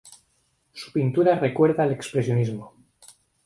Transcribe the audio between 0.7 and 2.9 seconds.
Su pintura recuerda al expresionismo.